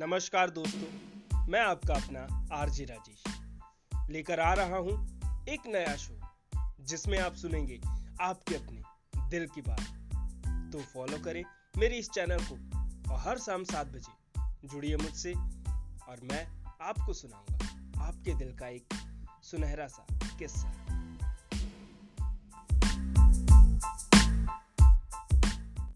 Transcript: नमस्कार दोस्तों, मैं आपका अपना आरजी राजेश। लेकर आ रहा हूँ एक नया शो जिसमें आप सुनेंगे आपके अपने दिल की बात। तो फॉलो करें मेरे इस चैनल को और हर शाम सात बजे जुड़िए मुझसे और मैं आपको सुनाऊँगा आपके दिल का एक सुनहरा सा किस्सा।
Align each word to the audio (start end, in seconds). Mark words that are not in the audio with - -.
नमस्कार 0.00 0.50
दोस्तों, 0.50 1.46
मैं 1.46 1.60
आपका 1.60 1.94
अपना 1.94 2.48
आरजी 2.52 2.84
राजेश। 2.84 3.22
लेकर 4.10 4.40
आ 4.40 4.52
रहा 4.54 4.76
हूँ 4.76 4.92
एक 5.48 5.60
नया 5.66 5.96
शो 5.96 6.18
जिसमें 6.80 7.18
आप 7.18 7.34
सुनेंगे 7.34 7.80
आपके 8.20 8.54
अपने 8.54 8.82
दिल 9.30 9.46
की 9.46 9.60
बात। 9.60 9.80
तो 10.72 10.78
फॉलो 10.78 11.18
करें 11.24 11.44
मेरे 11.78 11.98
इस 11.98 12.10
चैनल 12.10 12.38
को 12.40 12.54
और 13.12 13.18
हर 13.20 13.38
शाम 13.38 13.64
सात 13.64 13.86
बजे 13.86 14.12
जुड़िए 14.68 14.96
मुझसे 14.96 15.32
और 16.08 16.20
मैं 16.24 16.46
आपको 16.80 17.12
सुनाऊँगा 17.12 18.04
आपके 18.04 18.34
दिल 18.34 18.56
का 18.56 18.68
एक 18.68 18.94
सुनहरा 19.42 19.86
सा 19.86 20.06
किस्सा। 20.38 20.97